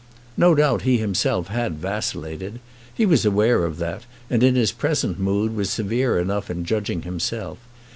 [0.35, 2.59] No doubt he himself had vacillated.
[2.91, 7.03] He was aware of that, and in his present mood was severe enough in judging
[7.03, 7.59] himself.